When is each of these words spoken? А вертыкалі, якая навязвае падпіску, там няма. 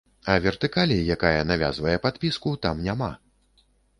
А 0.35 0.35
вертыкалі, 0.45 0.97
якая 1.15 1.41
навязвае 1.51 1.93
падпіску, 2.07 2.55
там 2.67 2.81
няма. 2.89 3.13